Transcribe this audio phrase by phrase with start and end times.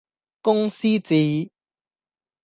[0.41, 1.51] 公司治